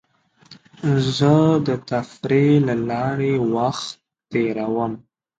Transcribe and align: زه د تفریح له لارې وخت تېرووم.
زه 1.17 1.33
د 1.67 1.69
تفریح 1.89 2.55
له 2.67 2.75
لارې 2.89 3.33
وخت 3.55 3.87
تېرووم. 4.31 4.93